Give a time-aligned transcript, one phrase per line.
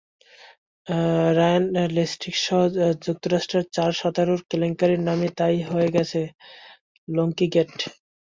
[1.37, 1.63] Ryan
[1.89, 2.59] লোক্টিসহ
[3.05, 6.21] যুক্তরাষ্ট্রের চার সাঁতারুর কেলেঙ্কারির নামই তাই হয়ে গেছে
[7.07, 7.71] লোক্টি-গেট।